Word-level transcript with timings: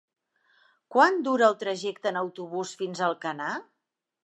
Quant 0.95 1.19
dura 1.27 1.45
el 1.49 1.59
trajecte 1.65 2.11
en 2.13 2.19
autobús 2.23 2.75
fins 2.83 3.03
a 3.05 3.09
Alcanar? 3.13 3.55